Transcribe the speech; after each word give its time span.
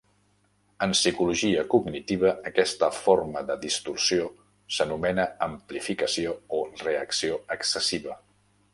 En 0.85 0.93
psicologia 0.95 1.65
cognitiva, 1.73 2.31
aquesta 2.53 2.89
forma 3.01 3.45
de 3.51 3.59
distorsió 3.67 4.27
s'anomena 4.79 5.29
amplificació 5.51 6.37
o 6.61 6.67
reacció 6.85 7.43
excessiva. 7.59 8.23